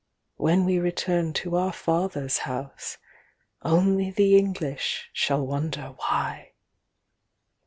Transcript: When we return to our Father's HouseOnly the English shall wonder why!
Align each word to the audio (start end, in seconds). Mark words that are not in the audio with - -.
When 0.37 0.65
we 0.65 0.79
return 0.79 1.31
to 1.33 1.55
our 1.57 1.71
Father's 1.71 2.39
HouseOnly 3.61 4.15
the 4.15 4.35
English 4.35 5.11
shall 5.13 5.45
wonder 5.45 5.93
why! 5.97 6.53